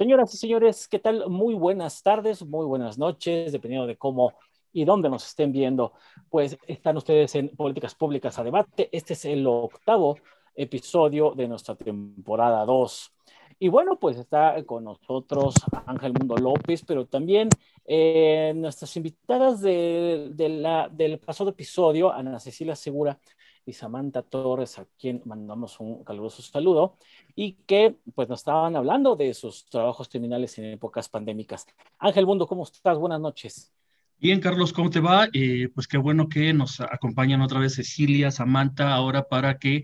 [0.00, 1.28] Señoras y señores, ¿qué tal?
[1.28, 4.32] Muy buenas tardes, muy buenas noches, dependiendo de cómo
[4.72, 5.92] y dónde nos estén viendo.
[6.30, 8.88] Pues están ustedes en Políticas Públicas a Debate.
[8.92, 10.16] Este es el octavo
[10.54, 13.12] episodio de nuestra temporada 2.
[13.58, 17.50] Y bueno, pues está con nosotros Ángel Mundo López, pero también
[17.84, 23.20] eh, nuestras invitadas de, del pasado episodio, Ana Cecilia Segura
[23.66, 26.96] y Samantha Torres, a quien mandamos un caluroso saludo,
[27.34, 31.66] y que pues nos estaban hablando de sus trabajos criminales en épocas pandémicas.
[31.98, 32.98] Ángel Mundo, ¿cómo estás?
[32.98, 33.72] Buenas noches.
[34.18, 35.28] Bien, Carlos, ¿cómo te va?
[35.32, 39.82] Eh, pues qué bueno que nos acompañan otra vez Cecilia, Samantha, ahora para que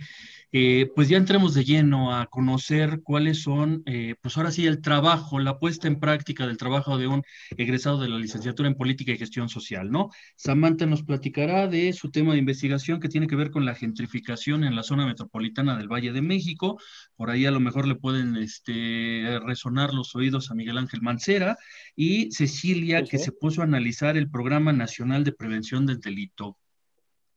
[0.52, 4.80] eh, pues ya entremos de lleno a conocer cuáles son, eh, pues ahora sí, el
[4.80, 7.22] trabajo, la puesta en práctica del trabajo de un
[7.56, 10.10] egresado de la licenciatura en Política y Gestión Social, ¿no?
[10.36, 14.64] Samantha nos platicará de su tema de investigación que tiene que ver con la gentrificación
[14.64, 16.78] en la zona metropolitana del Valle de México.
[17.16, 21.56] Por ahí a lo mejor le pueden este, resonar los oídos a Miguel Ángel Mancera
[21.94, 26.56] y Cecilia, que se puso a analizar el Programa Nacional de Prevención del Delito.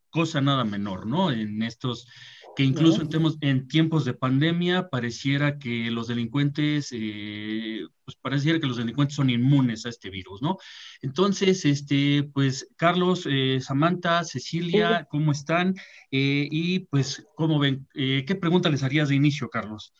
[0.09, 1.31] Cosa nada menor, ¿no?
[1.31, 2.08] En estos
[2.55, 3.03] que incluso
[3.42, 9.30] en, tiempos de pandemia pareciera que los delincuentes, eh, pues pareciera que los delincuentes son
[9.30, 10.58] inmunes a este virus, ¿no?
[11.02, 15.75] Entonces, este, pues Carlos, eh, Samantha, Cecilia, ¿cómo están?
[16.11, 17.88] Eh, y pues, ¿cómo ven?
[17.94, 19.94] ¿Qué pregunta les harías de inicio, Carlos?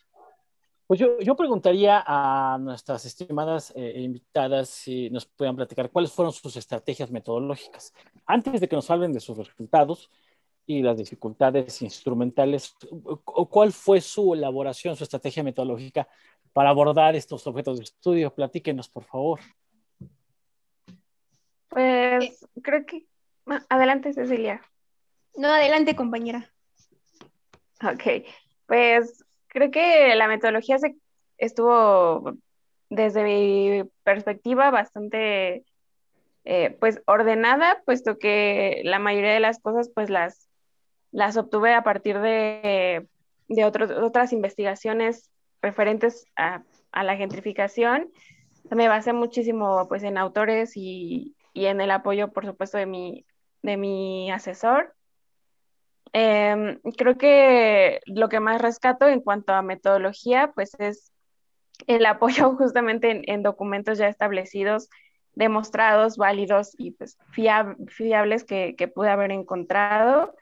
[0.88, 6.58] Pues yo, yo preguntaría a nuestras estimadas invitadas si nos puedan platicar cuáles fueron sus
[6.58, 7.94] estrategias metodológicas.
[8.25, 10.09] Antes de que nos hablen de sus resultados,
[10.70, 12.75] y las dificultades instrumentales.
[13.25, 16.08] ¿Cuál fue su elaboración, su estrategia metodológica
[16.53, 18.31] para abordar estos objetos de estudio?
[18.36, 19.39] Platíquenos, por favor.
[21.70, 23.08] Pues creo que...
[23.67, 24.61] Adelante, Cecilia.
[25.36, 26.52] No, adelante, compañera.
[27.83, 28.28] Ok,
[28.67, 30.95] pues creo que la metodología se
[31.39, 32.33] estuvo,
[32.92, 35.66] desde mi perspectiva, bastante
[36.44, 40.48] eh, pues ordenada, puesto que la mayoría de las cosas pues las
[41.11, 43.08] las obtuve a partir de,
[43.47, 45.31] de otras investigaciones
[45.61, 46.64] referentes a,
[47.03, 48.11] la gentrificación.
[48.71, 53.25] Me basé muchísimo pues, en autores y, en el apoyo, por supuesto, de mi,
[53.64, 54.95] de mi asesor.
[56.14, 61.11] Em, creo que lo que más rescato en cuanto a metodología, pues es
[61.87, 64.89] el apoyo justamente en, documentos ya establecidos,
[65.33, 70.33] demostrados, válidos y pues fiables que, que pude haber encontrado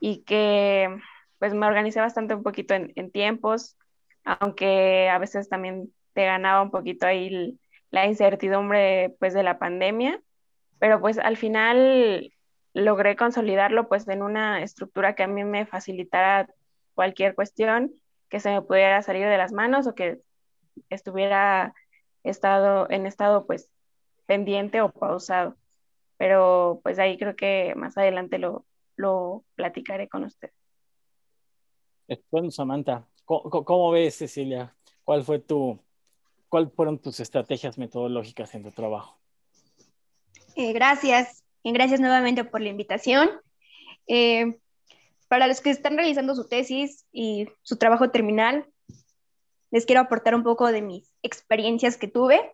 [0.00, 0.98] y que
[1.38, 3.76] pues me organicé bastante un poquito en, tiempos,
[4.24, 7.58] aunque a veces también te ganaba un poquito ahí
[7.90, 10.20] la incertidumbre pues de la pandemia,
[10.78, 12.32] pero pues al final
[12.74, 16.48] logré consolidarlo pues en una estructura que a mí me facilitara
[16.94, 17.92] cualquier cuestión
[18.28, 20.20] que se me pudiera salir de las manos o que
[20.90, 21.74] estuviera
[22.24, 23.70] estado en estado pues
[24.26, 25.56] pendiente o pausado.
[26.18, 28.64] Pero pues ahí creo que más adelante lo,
[28.96, 30.50] lo platicaré con usted.
[32.30, 34.74] Bueno, Samantha, ¿cómo, ves, Cecilia?
[35.04, 35.78] ¿Cuál fue tu,
[36.48, 39.18] ¿Cuáles fueron tus estrategias metodológicas en tu trabajo?
[40.54, 43.30] Eh, gracias, gracias nuevamente por la invitación.
[44.06, 44.58] Eh,
[45.28, 48.66] para los que están realizando su tesis y su trabajo terminal,
[49.70, 52.52] les quiero aportar un poco de mis experiencias que tuve.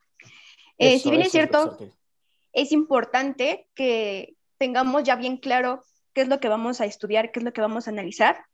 [0.78, 1.76] Eh, si bien es cierto,
[2.52, 7.40] es importante que tengamos ya bien claro qué es lo que vamos a estudiar, qué
[7.40, 8.44] es lo que vamos a analizar.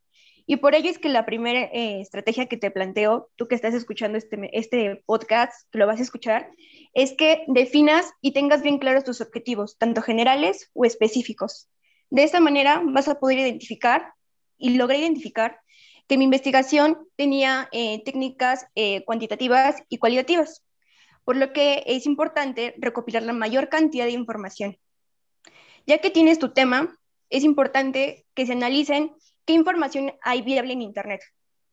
[0.47, 3.75] Y por ello es que la primera eh, estrategia que te planteo, tú que estás
[3.75, 6.51] escuchando este, este podcast, que lo vas a escuchar,
[6.95, 11.69] es que definas y tengas bien claros tus objetivos, tanto generales o específicos.
[12.09, 14.15] De esta manera vas a poder identificar
[14.57, 15.61] y lograr identificar
[16.09, 20.65] que mi investigación tenía eh, técnicas eh, cuantitativas y cualitativas,
[21.25, 24.79] por lo que es importante recopilar la mayor cantidad de información.
[25.87, 26.99] Ya que tienes tu tema,
[27.31, 31.21] es importante que se analicen qué información hay viable en Internet,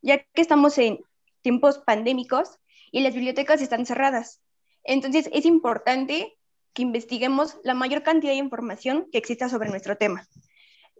[0.02, 1.00] ya que estamos en
[1.42, 2.58] tiempos pandémicos
[2.90, 4.40] y las bibliotecas están cerradas.
[4.84, 6.36] Entonces, es importante
[6.72, 10.26] que investiguemos la mayor cantidad de información que exista sobre nuestro tema.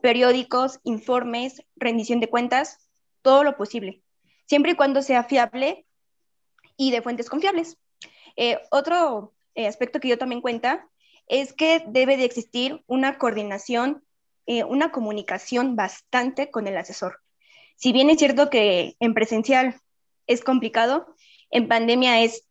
[0.01, 2.89] Periódicos, informes, rendición de cuentas,
[3.23, 4.03] todo lo posible,
[4.47, 5.87] siempre y cuando sea fiable
[6.77, 7.79] y de fuentes confiables.
[8.37, 10.89] Eh, otro eh, aspecto que yo también cuenta
[11.27, 14.05] es que debe de existir una coordinación
[14.47, 17.21] eh, una comunicación bastante con el asesor.
[17.77, 19.81] Si bien es cierto que en presencial
[20.27, 21.15] es complicado,
[21.51, 22.47] en pandemia es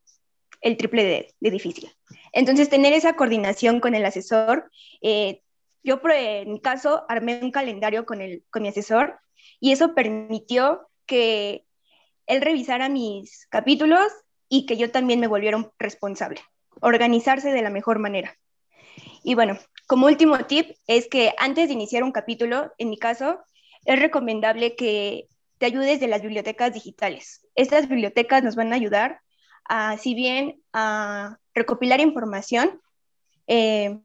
[0.62, 1.92] el triple de, difícil.
[2.31, 4.69] Entonces, tener esa coordinación con el asesor,
[5.01, 5.42] eh,
[5.83, 9.19] yo en mi caso armé un calendario con, el, con mi asesor
[9.59, 11.65] y eso permitió que
[12.25, 14.07] él revisara mis capítulos
[14.50, 16.41] y que yo también me volvieron responsable.
[16.81, 18.36] Organizarse de la mejor manera.
[19.27, 19.57] Y bueno,
[19.88, 23.39] como último tip es que antes de iniciar un capítulo, en mi caso,
[23.83, 25.27] es recomendable que
[25.57, 27.44] te ayudes de las bibliotecas digitales.
[27.56, 29.22] Estas bibliotecas nos van a ayudar
[29.68, 32.80] a, si bien a recopilar información,
[33.48, 34.00] eh,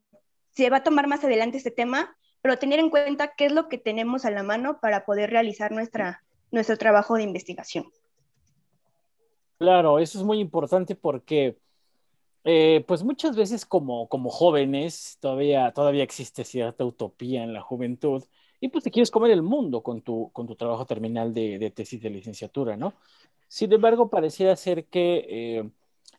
[0.52, 3.68] se va a tomar más adelante este tema, pero tener en cuenta qué es lo
[3.68, 7.84] que tenemos a la mano para poder realizar nuestra, nuestro trabajo de investigación.
[9.58, 11.58] Claro, eso es muy importante porque,
[12.44, 18.24] eh, pues muchas veces como, como jóvenes todavía, todavía existe cierta utopía en la juventud
[18.60, 21.70] y pues te quieres comer el mundo con tu, con tu trabajo terminal de, de
[21.70, 22.94] tesis de licenciatura, ¿no?
[23.48, 25.70] Sin embargo, pareciera ser que eh,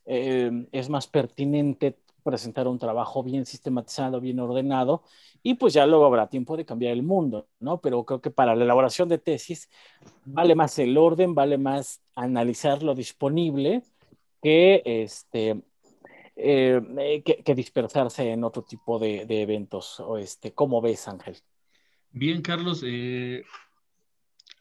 [0.06, 5.04] eh, es más pertinente presentar un trabajo bien sistematizado, bien ordenado,
[5.44, 7.80] y pues ya luego habrá tiempo de cambiar el mundo, ¿no?
[7.82, 9.70] Pero creo que para la elaboración de tesis
[10.26, 13.84] vale más el orden, vale más analizar lo disponible
[14.42, 15.62] que, este,
[16.36, 20.00] eh, que, dispersarse en otro tipo de, eventos.
[20.00, 21.38] O este, ¿Cómo ves, Ángel?
[22.12, 23.44] Bien, Carlos, eh,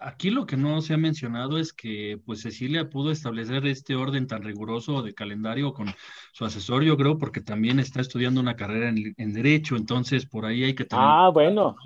[0.02, 4.26] Aquí lo que no se ha mencionado es que pues Cecilia pudo establecer este orden
[4.26, 5.94] tan riguroso de calendario con
[6.32, 10.64] su asesor, yo creo, porque también está estudiando una carrera en, Derecho, entonces por ahí
[10.64, 11.04] hay que tener...
[11.06, 11.76] Ah, bueno.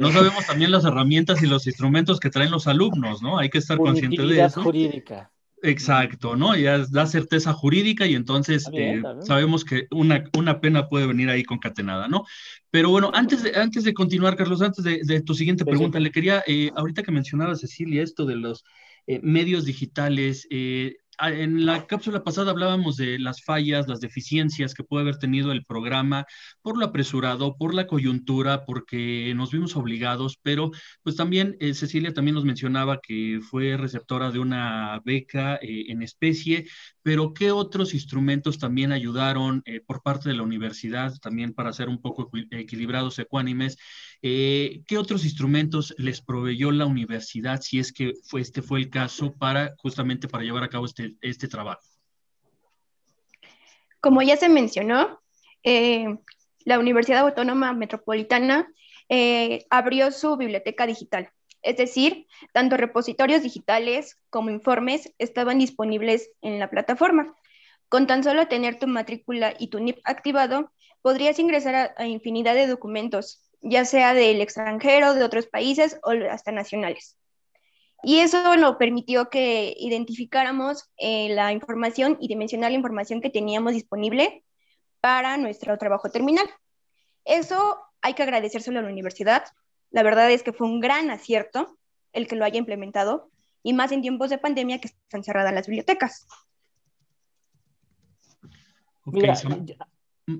[0.00, 0.10] ¿no?
[0.10, 3.36] sabemos también las herramientas y los instrumentos que traen los alumnos, ¿no?
[3.36, 4.62] Hay que estar consciente de eso.
[4.62, 5.30] jurídica.
[5.66, 6.54] Exacto, ¿no?
[6.56, 11.42] Ya da certeza jurídica y entonces eh, sabemos que una, una, pena puede venir ahí
[11.42, 12.24] concatenada, ¿no?
[12.70, 16.44] Pero bueno, antes de, antes de continuar, Carlos, antes de, tu siguiente pregunta, le quería,
[16.46, 18.64] eh, ahorita que mencionaba Cecilia esto de los
[19.06, 24.84] eh, medios digitales, Ah, en la cápsula pasada hablábamos de las fallas, las deficiencias que
[24.84, 26.26] puede haber tenido el programa
[26.62, 30.70] por lo apresurado, por la coyuntura, porque nos vimos obligados, pero
[31.02, 36.02] pues también eh, Cecilia también nos mencionaba que fue receptora de una beca eh, en
[36.02, 36.66] especie,
[37.04, 41.88] pero ¿qué otros instrumentos también ayudaron eh, por parte de la universidad también para ser
[41.88, 43.78] un poco equilibrados, ecuánimes?
[44.20, 49.34] ¿Qué otros instrumentos les proveyó la universidad, si es que fue, este fue el caso,
[49.34, 51.82] para justamente para llevar a cabo este este, trabajo?
[54.00, 55.20] Como ya se mencionó,
[55.62, 56.16] eh,
[56.64, 58.68] la Universidad Autónoma Metropolitana
[59.08, 61.30] eh, abrió su biblioteca digital.
[61.64, 67.34] Es decir, tanto repositorios digitales como informes estaban disponibles en la plataforma.
[67.88, 70.70] Con tan solo tener tu matrícula y tu NIP activado,
[71.00, 76.52] podrías ingresar a infinidad de documentos, ya sea del extranjero, de otros países o hasta
[76.52, 77.16] nacionales.
[78.02, 83.72] Y eso nos permitió que identificáramos eh, la información y dimensionar la información que teníamos
[83.72, 84.44] disponible
[85.00, 86.46] para nuestro trabajo terminal.
[87.24, 89.44] Eso hay que agradecérselo a la universidad.
[89.94, 91.78] La verdad es que fue un gran acierto
[92.12, 93.30] el que lo haya implementado
[93.62, 96.26] y más en tiempos de pandemia que están cerradas las bibliotecas.
[99.04, 99.34] Mira,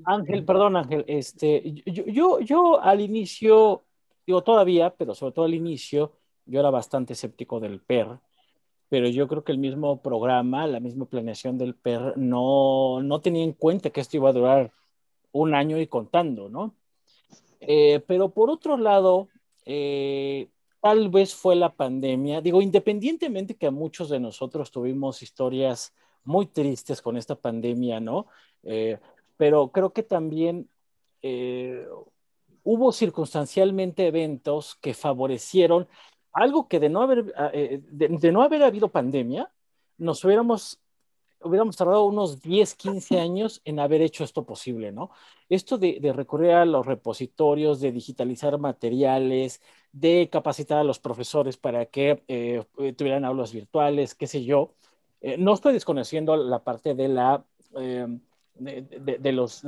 [0.06, 3.84] Ángel, perdón Ángel, este, yo, yo, yo al inicio,
[4.26, 6.10] digo todavía, pero sobre todo al inicio,
[6.46, 8.08] yo era bastante escéptico del PER,
[8.88, 13.44] pero yo creo que el mismo programa, la misma planeación del PER no, no tenía
[13.44, 14.72] en cuenta que esto iba a durar
[15.30, 16.74] un año y contando, ¿no?
[17.60, 19.28] Eh, pero por otro lado,
[19.64, 20.48] eh,
[20.80, 25.94] tal vez fue la pandemia, digo, independientemente que a muchos de nosotros tuvimos historias
[26.24, 28.26] muy tristes con esta pandemia, ¿no?
[28.62, 28.98] Eh,
[29.36, 30.68] pero creo que también
[32.64, 35.88] hubo circunstancialmente eventos que favorecieron
[36.34, 39.50] algo que de no haber, eh, de, no haber habido pandemia,
[39.96, 40.80] nos hubiéramos,
[41.44, 45.10] hubiéramos tardado unos 10, 15 años en haber hecho esto posible, ¿no?
[45.48, 49.60] Esto de, de recurrir a los repositorios, de digitalizar materiales,
[49.92, 52.64] de capacitar a los profesores para que eh,
[52.96, 54.74] tuvieran aulas virtuales, qué sé yo.
[55.20, 57.44] Eh, no estoy desconociendo la parte de la...
[57.70, 58.20] de,
[58.56, 59.62] de, los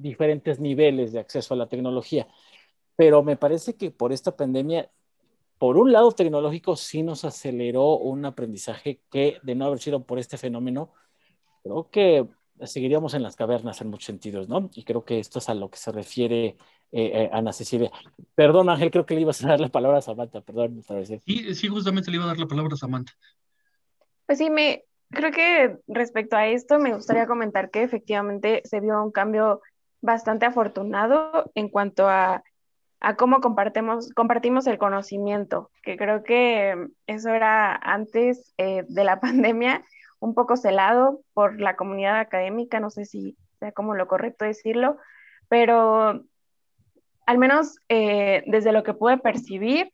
[0.00, 2.26] diferentes niveles de acceso a la tecnología.
[2.96, 4.90] Pero me parece que por esta pandemia
[5.62, 10.18] por un lado tecnológico sí nos aceleró un aprendizaje que de no haber sido por
[10.18, 10.92] este fenómeno,
[11.62, 12.26] creo que
[12.64, 14.70] seguiríamos en las cavernas en muchos sentidos, ¿no?
[14.74, 16.56] Y creo que esto es a lo que se refiere eh,
[16.92, 17.90] eh, Ana Cecilia.
[18.34, 20.82] Perdón, Ángel, creo que le ibas a dar la palabra a Samantha, perdón.
[21.24, 23.12] Sí, sí, justamente le iba a dar la palabra a Samantha.
[24.26, 29.02] Pues sí, me, creo que respecto a esto me gustaría comentar que efectivamente se vio
[29.02, 29.60] un cambio
[30.00, 32.42] bastante afortunado en cuanto a
[33.02, 39.20] a cómo compartimos, compartimos el conocimiento, que creo que eso era antes eh, de la
[39.20, 39.84] pandemia
[40.22, 44.96] un poco celado por la comunidad académica, no sé si sea como lo correcto decirlo,
[45.48, 46.22] pero
[47.26, 49.92] al menos eh, desde lo que pude percibir,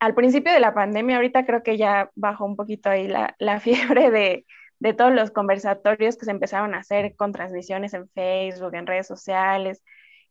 [0.00, 3.60] al principio de la pandemia, ahorita creo que ya bajó un poquito ahí la, la
[3.60, 4.46] fiebre de,
[4.80, 9.06] de todos los conversatorios que se empezaron a hacer con transmisiones en Facebook, en redes
[9.06, 9.80] sociales,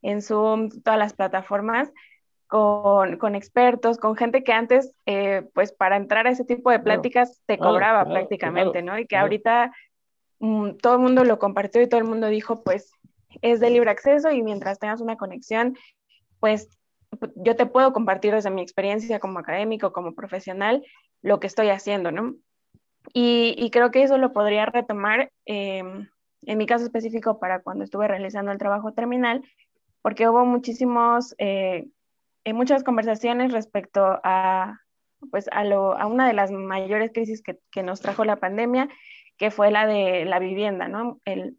[0.02, 1.90] en Zoom, todas las plataformas,
[2.48, 6.80] con, con expertos, con gente que antes, eh, pues para entrar a ese tipo de
[6.80, 8.98] pláticas te cobraba prácticamente, ¿no?
[9.00, 9.72] Y que ahorita
[10.40, 12.92] mm, todo el mundo lo compartió y todo el mundo dijo, pues
[13.42, 15.76] es de libre acceso y mientras tengas una conexión,
[16.40, 16.70] pues
[17.36, 20.84] yo te puedo compartir desde mi experiencia como académico, como profesional,
[21.22, 22.36] lo que estoy haciendo, ¿no?
[23.14, 26.08] Y, creo que eso lo podría retomar em,
[26.46, 29.44] en mi caso específico para cuando estuve realizando el trabajo terminal,
[30.02, 31.88] porque hubo muchísimos, eh,
[32.54, 34.80] muchas conversaciones respecto a,
[35.32, 38.90] pues a, lo, a una de las mayores crisis que, que, nos trajo la pandemia,
[39.38, 41.20] que fue la de la vivienda, ¿no?
[41.26, 41.58] El,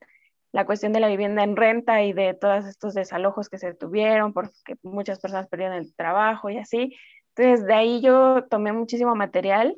[0.57, 4.33] la cuestión de la vivienda en renta y de todos estos desalojos que se tuvieron
[4.33, 6.97] porque muchas personas perdieron el trabajo y así.
[7.35, 9.77] Entonces, de ahí yo tomé muchísimo material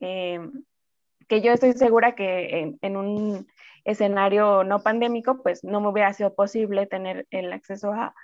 [0.00, 0.64] em,
[1.28, 3.46] que yo estoy segura que en, un
[3.84, 8.14] escenario no pandémico, pues no me hubiera sido posible tener el acceso a,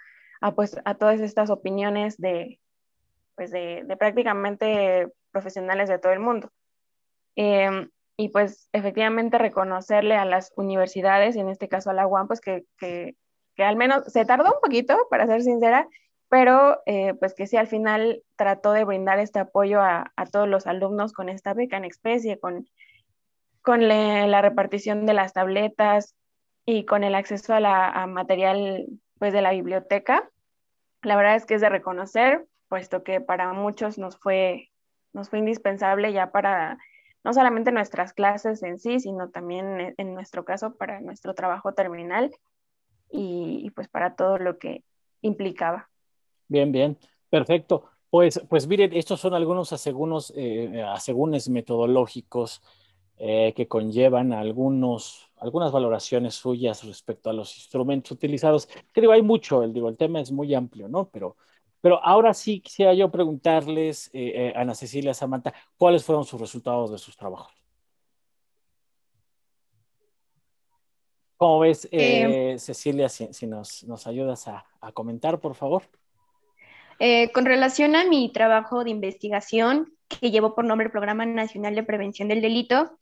[0.51, 2.59] pues, a todas estas opiniones de,
[3.37, 6.51] pues de, prácticamente profesionales de todo el mundo.
[7.37, 12.27] Em, y pues efectivamente reconocerle a las universidades, y en este caso a la UAM,
[12.27, 13.17] pues que, que,
[13.55, 15.89] que al menos se tardó un poquito, para ser sincera,
[16.29, 20.49] pero eh, pues que sí al final trató de brindar este apoyo a, a todos
[20.49, 22.67] los alumnos con esta beca en especie, con
[23.63, 26.17] con la repartición de las tabletas
[26.67, 28.87] y con el acceso a, la, material
[29.23, 30.29] pues, de la biblioteca.
[31.03, 34.73] La verdad es que es de reconocer, puesto que para muchos nos fue,
[35.13, 36.77] nos fue indispensable ya para
[37.23, 42.33] no solamente nuestras clases en sí, sino también en, nuestro caso para nuestro trabajo terminal
[43.13, 44.83] y, pues para todo lo que
[45.21, 45.89] implicaba.
[46.49, 46.99] Bien, bien,
[47.31, 47.85] perfecto.
[48.11, 50.85] Pues, pues miren, estos son algunos asegúnes, eh,
[51.49, 52.61] metodológicos
[53.25, 58.69] eh, que conllevan algunos, algunas valoraciones suyas respecto a los instrumentos utilizados.
[58.91, 61.09] Creo hay mucho, el, digo, el tema es muy amplio, ¿no?
[61.09, 61.37] Pero,
[61.81, 66.91] pero ahora sí quisiera yo preguntarles, eh, eh, Ana Cecilia, Samantha, ¿cuáles fueron sus resultados
[66.91, 67.55] de sus trabajos?
[71.37, 71.89] ¿Cómo ves,
[72.59, 75.85] Cecilia, si, nos, nos, ayudas a, a, comentar, por favor?
[77.33, 81.83] con relación a mi trabajo de investigación, que llevó por nombre el Programa Nacional de
[81.83, 82.97] Prevención del Delito,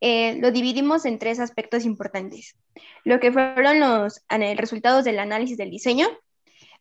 [0.00, 2.56] eh, lo dividimos en tres aspectos importantes.
[3.04, 4.20] Lo que fueron los
[4.56, 6.06] resultados del análisis del diseño.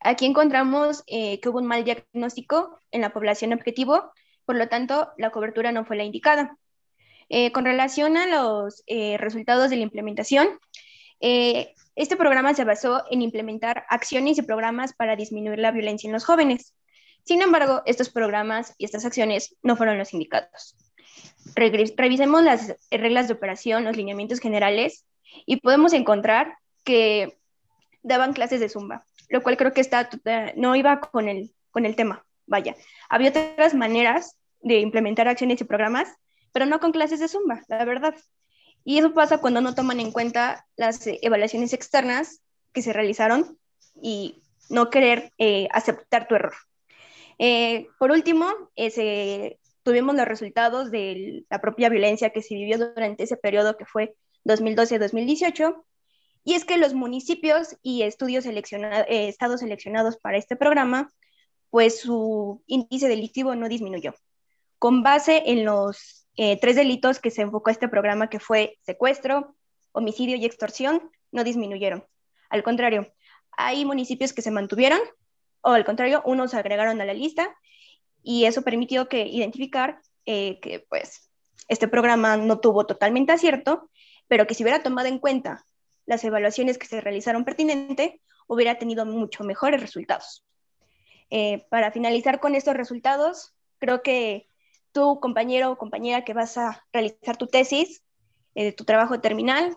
[0.01, 4.11] Aquí encontramos eh, que hubo un mal diagnóstico en la población objetivo,
[4.45, 6.57] por lo tanto, la cobertura no fue la indicada.
[7.29, 10.47] Eh, con relación a los resultados de la implementación,
[11.19, 16.25] este programa se basó en implementar acciones y programas para disminuir la violencia en los
[16.25, 16.75] jóvenes.
[17.25, 20.75] Sin embargo, estos programas y estas acciones no fueron los indicados.
[21.55, 25.05] Revisemos las reglas de operación, los lineamientos generales
[25.45, 27.37] y podemos encontrar que
[28.03, 30.07] daban clases de zumba, lo cual creo que está,
[30.55, 32.23] no iba con el, con el tema.
[32.45, 32.75] Vaya,
[33.09, 36.07] había otras maneras de implementar acciones y programas,
[36.51, 38.13] pero no con clases de zumba, la verdad.
[38.83, 42.41] Y eso pasa cuando no toman en cuenta las evaluaciones externas
[42.71, 43.57] que se realizaron
[43.99, 46.53] y no querer eh, aceptar tu error.
[47.37, 48.47] Eh, por último,
[49.83, 54.15] tuvimos los resultados de la propia violencia que se vivió durante ese periodo que fue
[54.45, 55.83] 2012-2018.
[56.43, 61.11] Y es que los municipios y estudios eh, estados seleccionados para este programa,
[61.71, 64.13] pues su índice delictivo no disminuyó.
[64.77, 69.55] Con base en los eh, tres delitos que se enfocó este programa, que fue secuestro,
[69.91, 72.05] homicidio y extorsión, no disminuyeron.
[72.49, 73.11] Al contrario,
[73.51, 74.99] hay municipios que se mantuvieron
[75.65, 77.57] o al contrario, unos agregaron a la lista
[78.21, 81.27] y eso permitió que identificar eh, que pues
[81.67, 83.89] este programa no tuvo totalmente acierto,
[84.27, 85.65] pero que si hubiera tomado en cuenta
[86.05, 90.45] las evaluaciones que se realizaron pertinente, hubiera tenido mucho mejores resultados.
[91.31, 94.47] Eh, para finalizar con estos resultados, creo que
[94.91, 98.03] tú, compañero o compañera que vas a realizar tu tesis,
[98.53, 99.75] eh, tu trabajo terminal,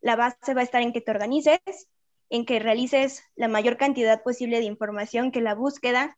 [0.00, 1.88] la base va a estar en que te organices,
[2.30, 6.16] en que realices la mayor cantidad posible de información que la búsqueda.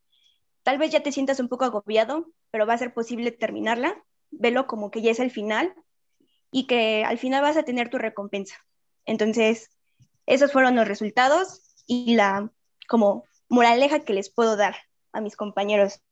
[0.62, 4.02] Tal vez ya te sientas un poco agobiado, pero va a ser posible terminarla.
[4.30, 5.74] Velo como que ya es el final
[6.50, 8.56] y que al final vas a tener tu recompensa.
[9.04, 9.70] Entonces,
[10.26, 12.52] esos fueron los resultados y la
[12.88, 14.76] como moraleja que les puedo dar
[15.12, 16.02] a mis compañeros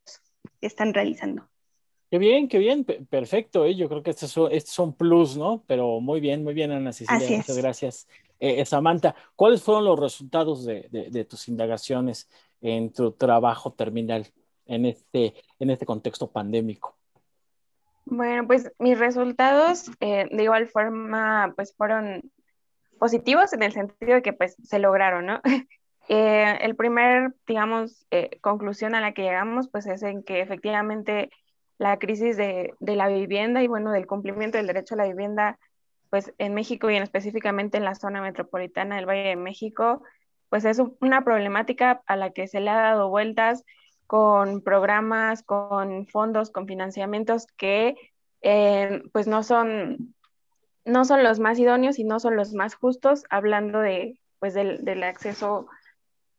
[0.59, 1.49] que están realizando.
[2.09, 3.65] Qué bien, qué bien, perfecto.
[3.65, 3.75] ¿eh?
[3.75, 5.63] Yo creo que estos son plus, ¿no?
[5.67, 7.37] Pero muy bien, muy bien, Ana Cecilia.
[7.37, 8.07] Muchas gracias.
[8.39, 12.29] Eh, Samantha, ¿cuáles fueron los resultados de, tus indagaciones
[12.61, 14.27] en tu trabajo terminal
[14.65, 16.95] en este, en este contexto pandémico?
[18.05, 22.31] Bueno, pues mis resultados eh, de igual forma pues fueron
[22.97, 25.41] positivos en el sentido de que pues se lograron, ¿no?
[26.11, 31.29] Eh, el primer, digamos, eh, conclusión a la que llegamos pues es en que efectivamente
[31.77, 35.59] la crisis de, de, la vivienda y bueno, del cumplimiento del derecho a la vivienda
[36.09, 40.01] pues en México y en específicamente en la zona metropolitana del Valle de México
[40.49, 43.63] pues es una problemática a la que se le ha dado vueltas
[44.07, 47.95] con programas, con fondos, con financiamientos que
[48.41, 50.15] eh, pues no son,
[50.85, 54.83] no son los más idóneos y no son los más justos, hablando de, pues del,
[54.83, 55.67] del acceso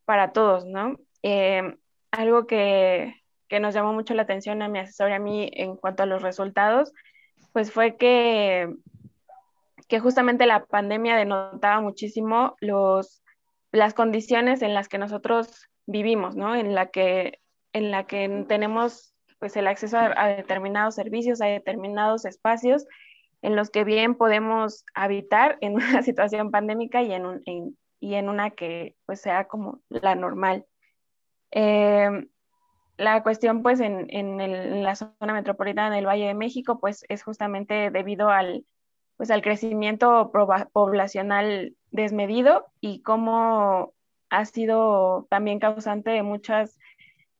[0.05, 0.97] para todos, ¿no?
[1.23, 1.77] Eh,
[2.11, 3.15] algo que,
[3.47, 6.07] que, nos llamó mucho la atención a mi asesor y a mí en cuanto a
[6.07, 6.93] los resultados,
[7.53, 8.75] pues fue que,
[9.91, 13.23] que justamente la pandemia denotaba muchísimo los,
[13.73, 16.55] las condiciones en las que nosotros vivimos, ¿no?
[16.55, 17.41] En la que
[17.73, 22.87] en la que tenemos pues el acceso a, determinados servicios, a determinados espacios
[23.43, 27.43] en los que bien podemos habitar en una situación pandémica y en, un,
[28.01, 30.67] y en una que pues sea como la normal.
[31.51, 32.29] Em,
[32.97, 37.91] la cuestión pues en, en, la zona metropolitana del Valle de México pues es justamente
[37.91, 38.65] debido al,
[39.21, 40.33] pues, al crecimiento
[40.73, 43.93] poblacional desmedido y cómo
[44.31, 46.79] ha sido también causante de muchas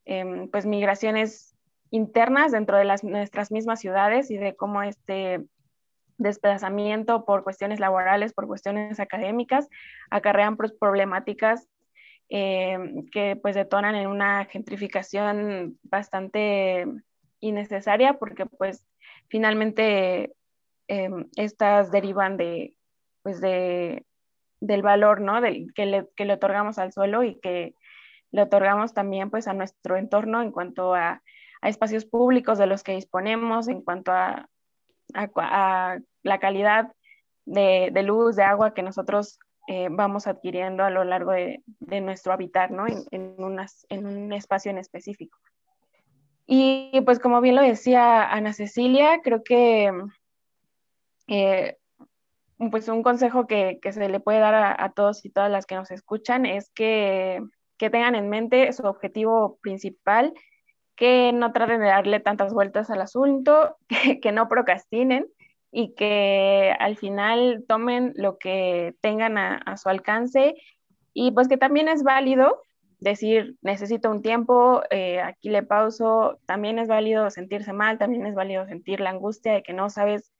[0.05, 1.55] Em, pues migraciones
[1.91, 5.45] internas dentro de las, nuestras mismas ciudades y de cómo este
[6.17, 9.69] desplazamiento por cuestiones laborales, por cuestiones académicas,
[10.09, 11.67] acarrean pues, problemáticas
[12.29, 16.85] em, que pues detonan en una gentrificación bastante
[17.39, 18.85] innecesaria porque pues
[19.27, 20.33] finalmente
[20.91, 22.75] em, estas derivan de
[23.23, 24.05] pues de
[24.59, 25.41] del valor ¿no?
[25.41, 27.75] Del, que, le, que le otorgamos al suelo y que
[28.31, 31.21] le otorgamos también pues a nuestro entorno en cuanto a,
[31.63, 34.47] espacios públicos de los que disponemos, en cuanto a,
[35.13, 36.91] la calidad
[37.45, 41.61] de, luz, de agua que nosotros eh, vamos adquiriendo a lo largo de,
[42.01, 42.87] nuestro habitar, ¿no?
[42.87, 45.37] En, en, un espacio en específico.
[46.47, 49.91] Y pues como bien lo decía Ana Cecilia, creo que
[51.31, 51.77] eh,
[52.69, 55.89] pues un consejo que, se le puede dar a, todos y todas las que nos
[55.91, 57.41] escuchan es que
[57.81, 60.35] que tengan en mente su objetivo principal,
[60.95, 63.75] que no traten de darle tantas vueltas al asunto,
[64.21, 65.25] que, no procrastinen
[65.71, 70.53] y que al final tomen lo que tengan a, su alcance.
[71.11, 72.61] Y pues que también es válido
[72.99, 78.35] decir necesito un tiempo, eh, aquí le pauso, también es válido sentirse mal, también es
[78.35, 80.30] válido sentir la angustia de que no sabes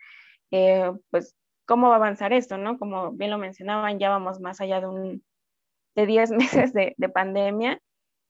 [0.52, 1.36] eh, pues
[1.66, 2.78] cómo va a avanzar esto, ¿no?
[2.78, 5.24] Como bien lo mencionaban, ya vamos más allá de un,
[5.96, 6.32] de 10
[6.72, 7.82] meses de, pandemia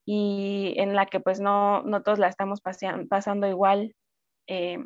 [0.05, 3.95] y en la que pues no, no todos la estamos pasando igual
[4.47, 4.83] eh,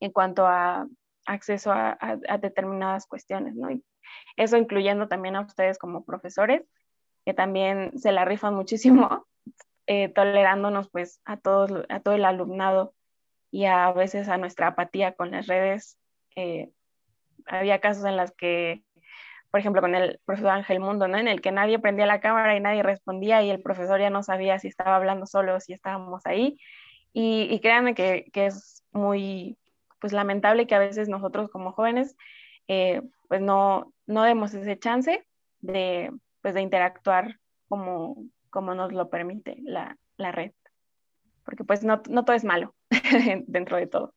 [0.00, 0.86] en cuanto a
[1.26, 1.96] acceso a,
[2.40, 3.68] determinadas cuestiones, ¿no?
[4.36, 6.62] eso incluyendo también a ustedes como profesores,
[7.24, 9.26] que también se la rifan muchísimo,
[9.86, 12.94] eh, tolerándonos pues a, todos, a todo el alumnado
[13.50, 15.98] y a veces a nuestra apatía con las redes.
[16.36, 16.70] Eh,
[17.46, 18.82] había casos en los que
[19.54, 21.16] por ejemplo, con el profesor Ángel Mundo, ¿no?
[21.16, 24.24] En el que nadie prendía la cámara y nadie respondía y el profesor ya no
[24.24, 26.58] sabía si estaba hablando solo o si estábamos ahí.
[27.12, 29.56] Y, créanme que, que, es muy,
[30.00, 32.16] pues lamentable que a veces nosotros como jóvenes,
[32.66, 35.24] eh, pues no, no demos ese chance
[35.60, 36.10] de,
[36.42, 40.50] pues de interactuar como, como nos lo permite la, la red.
[41.44, 42.74] Porque pues no, no todo es malo
[43.46, 44.14] dentro de todo.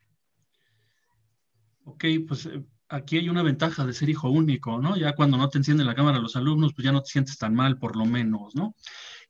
[1.88, 4.98] Ok, pues eh, aquí hay una ventaja de ser hijo único, ¿no?
[4.98, 7.56] Ya cuando no te encienden la cámara los alumnos, pues ya no te sientes tan
[7.56, 8.76] mal, por lo menos, ¿no?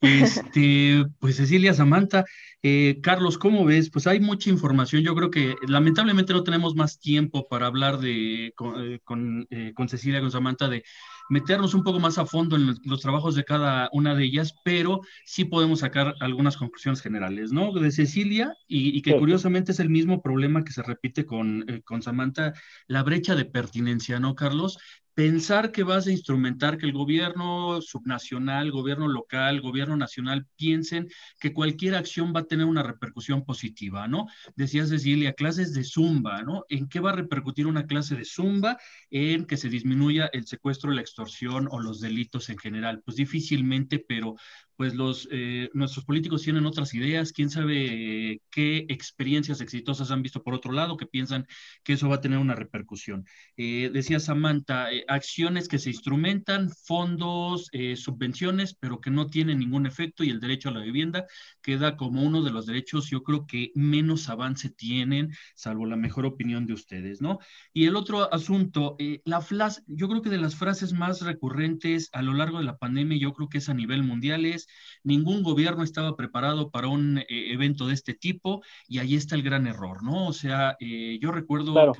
[0.01, 2.25] Este, pues Cecilia, Samantha,
[2.63, 3.91] eh, Carlos, ¿cómo ves?
[3.91, 5.03] Pues hay mucha información.
[5.03, 9.73] Yo creo que lamentablemente no tenemos más tiempo para hablar de con, eh, con, eh,
[9.75, 10.83] con Cecilia, con Samantha, de
[11.29, 15.01] meternos un poco más a fondo en los, trabajos de cada una de ellas, pero
[15.25, 17.71] sí podemos sacar algunas conclusiones generales, ¿no?
[17.73, 22.01] De Cecilia, y, que curiosamente es el mismo problema que se repite con, eh, con
[22.01, 22.53] Samantha,
[22.87, 24.77] la brecha de pertinencia, ¿no, Carlos?
[25.17, 31.07] Pensar que vas a instrumentar que el gobierno subnacional, gobierno local, gobierno nacional piensen
[31.39, 34.27] que cualquier acción va a tener una repercusión positiva, ¿no?
[34.55, 36.65] Decía Cecilia, clases de zumba, ¿no?
[36.69, 38.77] ¿En qué va a repercutir una clase de zumba?
[39.09, 43.01] En que se disminuya el secuestro, la extorsión o los delitos en general.
[43.03, 44.35] Pues difícilmente, pero
[44.77, 50.21] pues los, eh, nuestros políticos tienen otras ideas, quién sabe eh, qué experiencias exitosas han
[50.21, 51.47] visto por otro lado que piensan
[51.83, 53.25] que eso va a tener una repercusión.
[53.57, 60.23] Eh, decía Samantha, acciones que se instrumentan, fondos, subvenciones, pero que no tienen ningún efecto
[60.23, 61.25] y el derecho a la vivienda
[61.61, 66.27] queda como uno de los derechos, yo creo que menos avance tienen, salvo la mejor
[66.27, 67.39] opinión de ustedes, ¿no?
[67.73, 72.21] Y el otro asunto, la flas, yo creo que de las frases más recurrentes a
[72.21, 74.66] lo largo de la pandemia, yo creo que es a nivel mundial, es
[75.03, 79.43] ningún gobierno estaba preparado para un eh, evento de este tipo y ahí está el
[79.43, 80.27] gran error, ¿no?
[80.27, 81.73] O sea, eh, yo recuerdo...
[81.73, 81.93] Claro,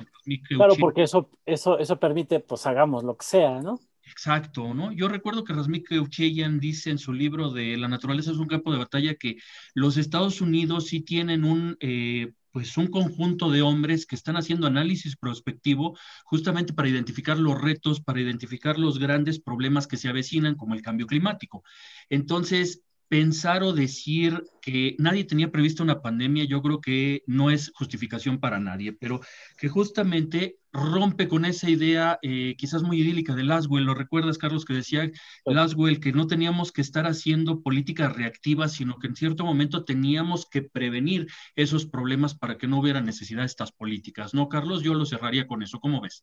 [0.48, 3.80] claro porque eso, eso, eso permite, pues hagamos lo que sea, ¿no?
[4.10, 4.92] Exacto, ¿no?
[4.92, 8.72] Yo recuerdo que Rasmik Eucheyan dice en su libro de La naturaleza es un campo
[8.72, 9.36] de batalla que
[9.74, 14.66] los Estados Unidos sí tienen un, eh, pues un conjunto de hombres que están haciendo
[14.66, 20.56] análisis prospectivo justamente para identificar los retos, para identificar los grandes problemas que se avecinan,
[20.56, 21.62] como el cambio climático.
[22.10, 27.72] Entonces, pensar o decir que nadie tenía previsto una pandemia, yo creo que no es
[27.74, 29.20] justificación para nadie, pero
[29.56, 33.84] que justamente rompe con esa idea eh, quizás muy idílica de Laswell.
[33.84, 35.10] ¿Lo recuerdas, Carlos, que decía
[35.46, 40.46] Laswell que no teníamos que estar haciendo políticas reactivas, sino que en cierto momento teníamos
[40.46, 44.34] que prevenir esos problemas para que no hubiera necesidad de estas políticas?
[44.34, 44.82] ¿No, Carlos?
[44.82, 45.80] Yo lo cerraría con eso.
[45.80, 46.22] ¿Cómo ves?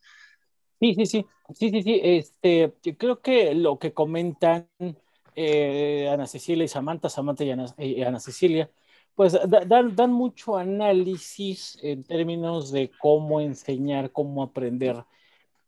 [0.80, 2.00] Sí, sí, sí, sí, sí, sí.
[2.04, 4.68] Este, creo que lo que comentan
[5.36, 7.52] eh, Ana Cecilia y Samantha, Samantha y
[8.02, 8.70] Ana, Cecilia,
[9.16, 15.04] pues dan, mucho análisis en términos de cómo enseñar, cómo aprender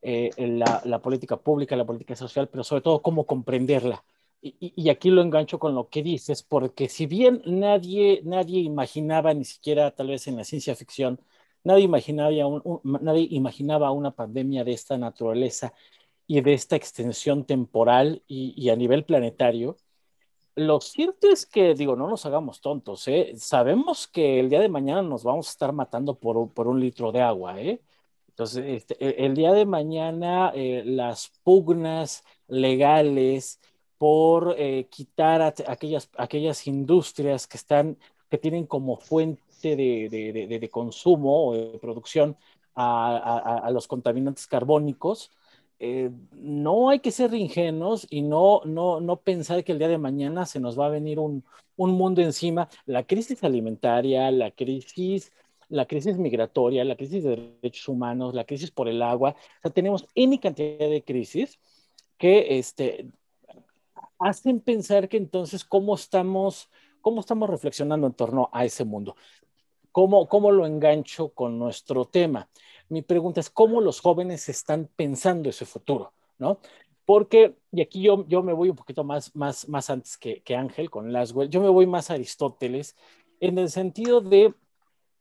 [0.01, 4.03] eh, la, política pública, la política social, pero sobre todo cómo comprenderla.
[4.41, 9.45] Y, aquí lo engancho con lo que dices, porque si bien nadie, nadie imaginaba, ni
[9.45, 11.19] siquiera tal vez en la ciencia ficción,
[11.63, 11.85] nadie
[13.31, 15.73] imaginaba una pandemia de esta naturaleza
[16.27, 19.77] y de esta extensión temporal y, a nivel planetario,
[20.55, 23.33] lo cierto es que, digo, no nos hagamos tontos, ¿eh?
[23.37, 26.37] Sabemos que el día de mañana nos vamos a estar matando por,
[26.67, 27.81] un litro de agua, ¿eh?
[28.29, 33.59] Entonces, este, e, el día de mañana eh, las pugnas legales
[33.97, 37.97] por eh, quitar aquellas, aquellas industrias que están,
[38.29, 42.37] que tienen como fuente de, consumo o de producción
[42.75, 45.31] a, a los contaminantes carbónicos,
[45.79, 49.97] eh, no hay que ser ingenuos y no, no, no pensar que el día de
[49.97, 51.43] mañana se nos va a venir un,
[51.75, 52.69] un mundo encima.
[52.85, 55.31] La crisis alimentaria, la crisis,
[55.69, 59.71] la crisis migratoria, la crisis de derechos humanos, la crisis por el agua, o sea,
[59.71, 61.59] tenemos N cantidad de crisis
[62.17, 63.07] que este,
[64.19, 66.69] hacen pensar que entonces cómo estamos,
[67.01, 69.15] cómo estamos reflexionando en torno a ese mundo.
[69.91, 72.49] ¿Cómo, ¿Cómo lo engancho con nuestro tema?
[72.89, 76.13] Mi pregunta es, ¿cómo los jóvenes están pensando ese futuro?
[76.37, 76.59] ¿No?
[77.05, 80.55] Porque, y aquí yo, yo me voy un poquito más, más, más antes que, que
[80.55, 82.95] Ángel con Laswell, yo me voy más a Aristóteles
[83.39, 84.53] en el sentido de,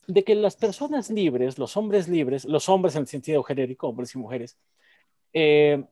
[0.06, 4.14] de que las personas libres, los hombres libres, los hombres en el sentido genérico, hombres
[4.14, 4.58] y mujeres,
[5.32, 5.84] eh,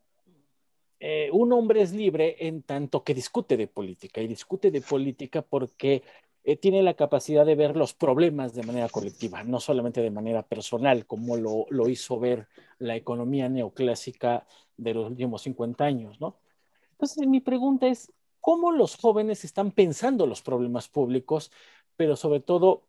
[1.06, 5.42] eh, un hombre es libre en tanto que discute de política y discute de política
[5.42, 6.02] porque
[6.44, 10.42] eh, tiene la capacidad de ver los problemas de manera colectiva, no solamente de manera
[10.42, 16.36] personal, como lo, lo hizo ver la economía neoclásica de los últimos 50 años, ¿no?
[16.92, 21.50] Entonces, mi pregunta es, ¿cómo los jóvenes están pensando los problemas públicos,
[21.96, 22.82] pero sobre todo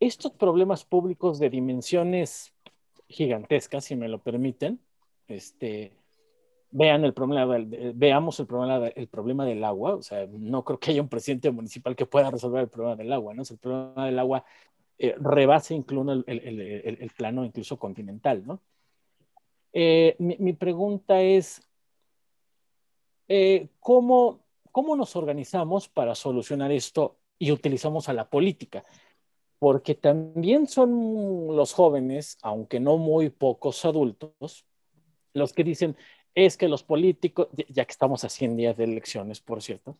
[0.00, 2.52] estos problemas públicos de dimensiones
[3.08, 4.80] gigantescas, si me lo permiten,
[5.28, 5.92] este,
[6.70, 7.58] vean el problema,
[7.94, 11.50] veamos el problema, el problema del agua, o sea, no creo que haya un presidente
[11.50, 13.42] municipal que pueda resolver el problema del agua, ¿no?
[13.42, 14.44] el problema del agua
[15.02, 18.60] eh, rebasa incluso el, el, el, plano incluso continental, ¿no?
[19.72, 21.62] Eh, mi, mi, pregunta es,
[23.26, 28.84] eh, ¿cómo, ¿cómo nos organizamos para solucionar esto y utilizamos a la política?
[29.58, 34.66] Porque también son los jóvenes, aunque no muy pocos adultos,
[35.32, 35.96] los que dicen,
[36.34, 39.96] es que los políticos, ya que estamos a 100 días de elecciones, por cierto,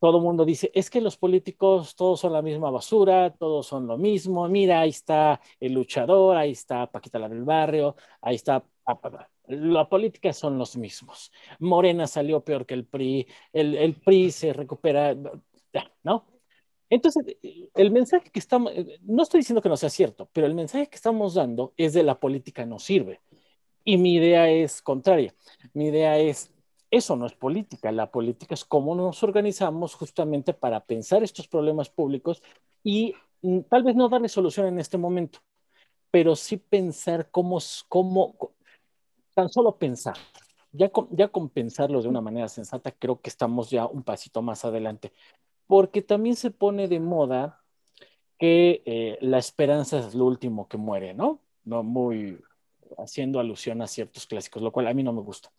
[0.00, 3.86] todo el mundo dice, es que los políticos todos son la misma basura, todos son
[3.86, 8.64] lo mismo, mira, ahí está el luchador, ahí está Paquita la del barrio, ahí está...
[9.46, 11.32] La política son los mismos.
[11.58, 15.14] Morena salió peor que el PRI, el, el PRI se recupera,
[16.02, 16.26] ¿no?
[16.90, 17.24] Entonces,
[17.74, 20.96] el mensaje que estamos, no estoy diciendo que no sea cierto, pero el mensaje que
[20.96, 23.20] estamos dando es de la política no sirve.
[23.84, 25.34] Y mi idea es contraria.
[25.74, 26.50] Mi idea es,
[26.90, 27.92] eso no es política.
[27.92, 32.42] La política es cómo nos organizamos justamente para pensar estos problemas públicos
[32.82, 35.40] y mm, tal vez no darle solución en este momento,
[36.10, 38.36] pero sí pensar cómo, cómo
[39.34, 40.16] tan solo pensar,
[40.72, 44.64] ya con, ya pensarlo de una manera sensata, creo que estamos ya un pasito más
[44.64, 45.12] adelante,
[45.66, 47.62] porque también se pone de moda
[48.38, 51.40] que eh, la esperanza es lo último que muere, ¿no?
[51.64, 52.38] No muy
[52.98, 55.50] haciendo alusión a ciertos clásicos, lo cual a mí no me gusta.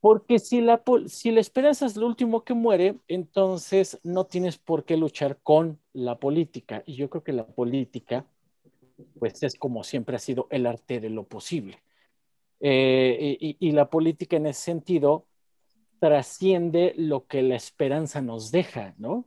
[0.00, 4.84] Porque si la, si la esperanza es lo último que muere, entonces no tienes por
[4.84, 6.82] qué luchar con la política.
[6.86, 8.26] Y yo creo que la política,
[9.18, 11.82] pues es como siempre ha sido el arte de lo posible.
[12.60, 15.26] Eh, y, la política en ese sentido
[15.98, 19.26] trasciende lo que la esperanza nos deja, ¿no?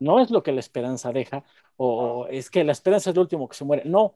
[0.00, 1.44] No es lo que la esperanza deja,
[1.76, 3.84] o es que la esperanza es lo último que se muere.
[3.84, 4.14] No,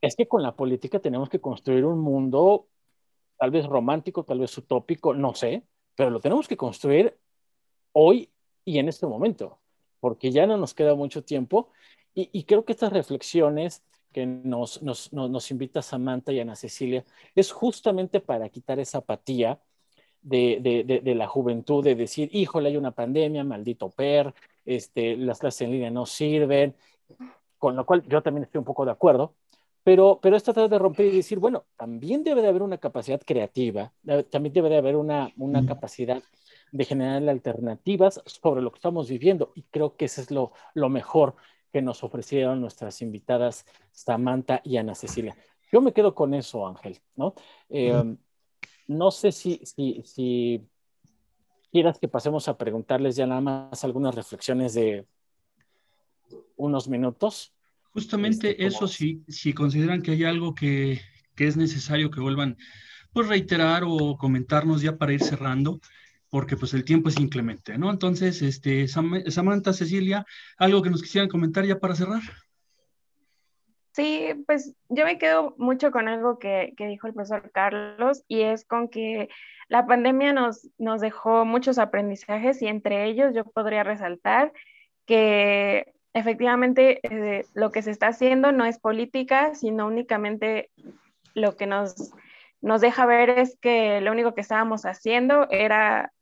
[0.00, 2.68] es que con la política tenemos que construir un mundo
[3.38, 5.62] tal vez romántico, tal vez utópico, no sé,
[5.94, 7.16] pero lo tenemos que construir
[7.92, 8.30] hoy
[8.64, 9.58] y en este momento,
[10.00, 11.70] porque ya no nos queda mucho tiempo.
[12.14, 17.04] Y, creo que estas reflexiones que nos, nos, invita Samantha y Ana Cecilia
[17.36, 19.60] es justamente para quitar esa apatía
[20.20, 24.34] de, la juventud, de decir, híjole, hay una pandemia, maldito per,
[24.64, 26.74] este, las clases en línea no sirven,
[27.56, 29.34] con lo cual yo también estoy un poco de acuerdo,
[29.88, 33.22] pero, pero es tratar de romper y decir, bueno, también debe de haber una capacidad
[33.24, 33.90] creativa,
[34.28, 36.22] también debe de haber una, una capacidad
[36.72, 39.50] de generar alternativas sobre lo que estamos viviendo.
[39.54, 41.36] Y creo que eso es lo, lo mejor
[41.72, 45.34] que nos ofrecieron nuestras invitadas Samantha y Ana Cecilia.
[45.72, 47.32] Yo me quedo con eso, Ángel, ¿no?
[47.70, 48.14] Eh,
[48.88, 50.68] no sé si, si, si
[51.72, 55.06] quieras que pasemos a preguntarles ya nada más algunas reflexiones de
[56.58, 57.54] unos minutos.
[57.98, 61.00] Justamente este, eso, si, si consideran que hay algo que,
[61.36, 62.56] es necesario que vuelvan
[63.12, 65.80] pues reiterar o comentarnos ya para ir cerrando,
[66.28, 67.90] porque pues el tiempo es inclemente, ¿no?
[67.90, 70.24] Entonces, este, Samantha, Cecilia,
[70.58, 72.22] algo que nos quisieran comentar ya para cerrar.
[73.94, 78.64] Sí, pues yo me quedo mucho con algo que, dijo el profesor Carlos y es
[78.64, 79.28] con que
[79.68, 84.52] la pandemia nos, nos dejó muchos aprendizajes y entre ellos yo podría resaltar
[85.04, 90.70] que efectivamente eh, lo que se está haciendo no es política, sino únicamente
[91.34, 92.12] lo que nos,
[92.60, 96.12] nos deja ver es que lo único que estábamos haciendo era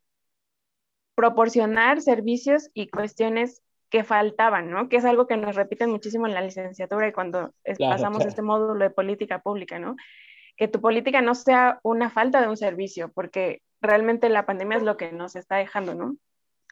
[1.14, 4.88] proporcionar servicios y cuestiones que faltaban, ¿no?
[4.88, 8.85] Que es algo que nos repiten muchísimo en la licenciatura y cuando pasamos este módulo
[8.85, 9.96] de política pública, ¿no?
[10.57, 14.83] Que tu política no sea una falta de un servicio, porque realmente la pandemia es
[14.83, 16.16] lo que nos está dejando, ¿no?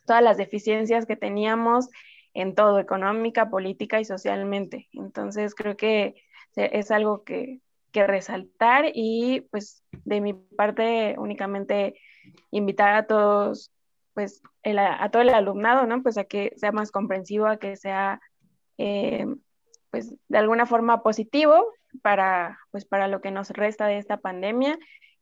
[0.05, 1.88] Todas las deficiencias que teníamos
[2.35, 4.88] en todo, económica, política y socialmente.
[4.92, 6.16] Entonces creo que
[6.57, 7.61] es algo que,
[7.92, 11.94] que resaltar y pues de mi parte únicamente
[12.51, 13.73] invitar a todos,
[14.14, 16.03] pues a todo el alumnado, ¿no?
[16.03, 18.20] Pues a que sea más comprensivo, a que sea
[18.79, 19.27] eh,
[19.90, 24.77] pues de alguna forma positivo para pues para lo que nos resta de esta pandemia,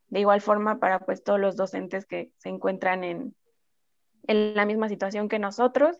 [0.09, 3.35] de igual forma para pues todos los docentes que se encuentran en,
[4.27, 5.99] en la misma situación que nosotros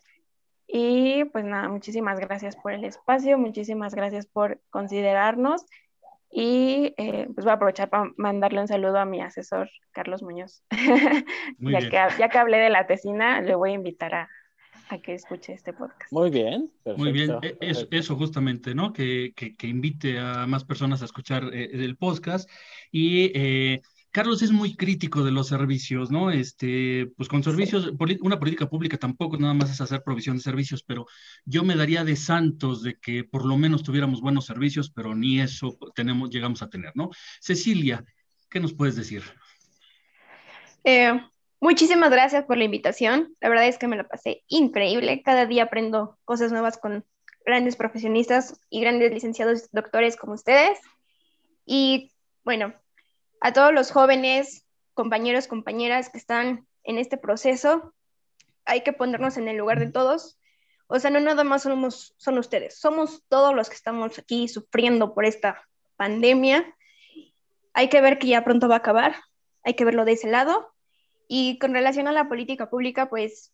[0.67, 5.65] y pues nada, muchísimas gracias por el espacio, muchísimas gracias por considerarnos
[6.31, 10.63] y eh, pues voy a aprovechar para mandarle un saludo a mi asesor, Carlos Muñoz.
[11.59, 14.29] ya, que, ya que hablé de la tesina, le voy a invitar a,
[14.89, 16.11] a que escuche este podcast.
[16.11, 16.71] Muy bien.
[16.97, 17.57] Muy bien, e,
[17.91, 18.93] eso, justamente, ¿no?
[18.93, 22.49] Que, que, que, invite a más personas a escuchar eh, el podcast
[22.91, 23.81] y eh,
[24.13, 26.29] Carlos es muy crítico de los servicios, ¿no?
[26.29, 30.83] Este, pues con servicios, una política pública tampoco nada más es hacer provisión de servicios,
[30.83, 31.07] pero
[31.45, 35.41] yo me daría de santos de que por lo menos tuviéramos buenos servicios, pero ni
[35.41, 37.09] eso tenemos, llegamos a tener, ¿no?
[37.41, 38.05] Cecilia,
[38.51, 39.23] ¿qué nos puedes decir?
[40.83, 41.19] Eh,
[41.59, 43.35] muchísimas gracias por la invitación.
[43.41, 45.23] La verdad es que me la pasé increíble.
[45.23, 47.03] Cada día aprendo cosas nuevas con
[47.47, 50.77] grandes profesionistas y grandes licenciados doctores como ustedes.
[51.65, 52.11] Y
[52.43, 52.75] bueno,
[53.43, 57.93] a todos los jóvenes, compañeros, compañeras que están en este proceso,
[58.63, 60.39] hay que ponernos en el lugar de todos.
[60.87, 65.13] O sea, no nada más somos, son ustedes, somos todos los que estamos aquí sufriendo
[65.13, 66.73] por esta pandemia.
[67.73, 69.17] Hay que ver que ya pronto va a acabar,
[69.65, 70.73] hay que verlo de ese lado.
[71.27, 73.51] Y con relación a la política pública, pues,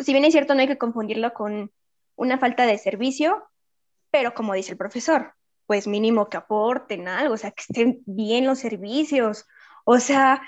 [0.00, 1.70] si bien es cierto, no hay que confundirlo con
[2.16, 3.48] una falta de servicio,
[4.10, 5.34] pero como dice el profesor,
[5.68, 9.44] pues mínimo que aporten algo, o sea, que estén bien los servicios,
[9.84, 10.40] o sea,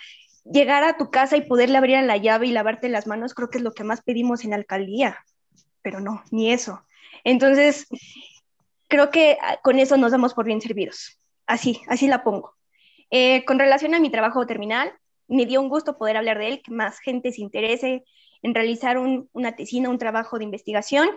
[0.51, 3.59] llegar a tu casa y poderle abrir la llave y lavarte las manos, creo que
[3.59, 5.19] es lo que más pedimos en la alcaldía,
[5.83, 6.83] pero no, ni eso.
[7.23, 7.87] Entonces,
[8.89, 11.21] creo que ah, con eso nos damos por bien servidos.
[11.47, 12.55] Así, así la pongo.
[13.11, 14.91] Eh, con relación a mi trabajo terminal,
[15.29, 18.05] me dio un gusto poder hablar de él, que más gente se interese
[18.41, 21.11] en realizar una tesina, un trabajo de investigación.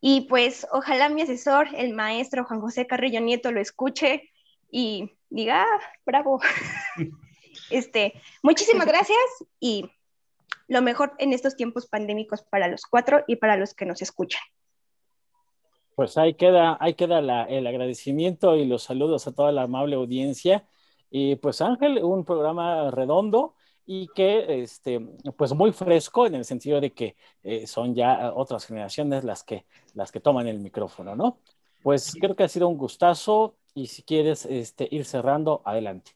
[0.00, 4.30] Y pues ojalá mi asesor, el maestro Juan José Carrillo Nieto, lo escuche
[4.70, 6.40] y diga, ah, bravo.
[7.70, 9.18] Este, muchísimas gracias
[9.60, 9.90] y
[10.66, 14.42] lo mejor en estos tiempos pandémicos para los cuatro y para los que nos escuchan.
[15.94, 20.68] Pues ahí queda, ahí queda el agradecimiento y los saludos a toda la amable audiencia.
[21.10, 23.56] Y pues Ángel, un programa redondo
[23.90, 25.00] y que, este,
[25.34, 29.64] pues muy fresco en el sentido de que eh, son ya otras generaciones las que,
[29.94, 31.38] las que toman el micrófono, ¿no?
[31.82, 36.10] Pues creo que ha sido un gustazo y si quieres este, ir cerrando, adelante.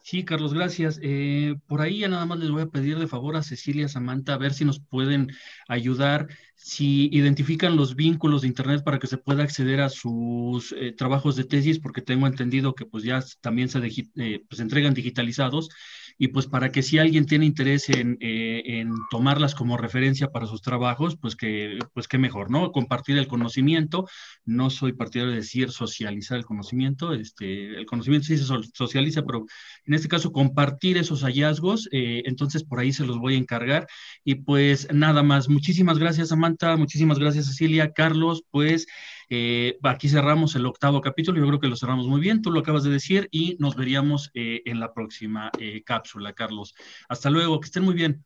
[0.00, 0.98] Sí, Carlos, gracias.
[1.02, 4.32] Eh, por ahí ya nada más les voy a pedir de favor a Cecilia, Samantha,
[4.32, 5.30] a ver si nos pueden
[5.68, 10.92] ayudar, si identifican los vínculos de Internet para que se pueda acceder a sus eh,
[10.92, 15.68] trabajos de tesis, porque tengo entendido que pues ya también se eh, pues, entregan digitalizados
[16.18, 20.62] y pues para que si alguien tiene interés en, en, tomarlas como referencia para sus
[20.62, 22.72] trabajos, pues que pues qué mejor, ¿no?
[22.72, 24.08] Compartir el conocimiento.
[24.44, 29.46] No soy partidario de decir socializar el conocimiento, este, el conocimiento sí se socializa, pero
[29.84, 33.86] en este caso compartir esos hallazgos, eh, entonces por ahí se los voy a encargar.
[34.24, 38.86] Y pues nada más, muchísimas gracias Samantha, muchísimas gracias Cecilia, Carlos, pues
[39.30, 42.60] eh, aquí cerramos el octavo capítulo, yo creo que lo cerramos muy bien, tú lo
[42.60, 45.50] acabas de decir y nos veríamos eh, en la próxima
[45.84, 46.74] cápsula, Carlos.
[47.08, 48.24] Hasta luego, que estén muy bien.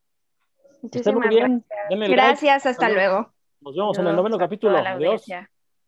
[0.90, 1.64] Estén muy bien.
[1.90, 3.32] Gracias, hasta luego.
[3.60, 4.76] Nos vemos en el noveno capítulo.
[4.78, 5.24] Adiós.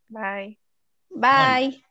[0.08, 0.58] Bye.
[1.10, 1.82] Bye.